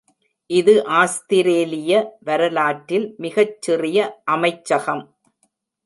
[0.49, 1.91] இது ஆஸ்திரேலிய
[2.21, 5.05] வரலாற்றில் மிகச்சிறிய அமைச்சகம்.